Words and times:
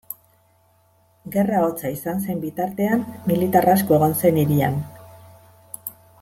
Gerra 1.35 1.59
hotza 1.65 1.91
izan 1.97 2.23
zen 2.25 2.39
bitartean 2.47 3.05
militar 3.33 3.69
asko 3.75 3.97
egon 4.01 4.19
zen 4.23 4.41
hirian. 4.45 4.81